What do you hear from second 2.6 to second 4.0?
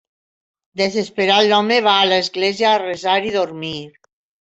a resar i dormir.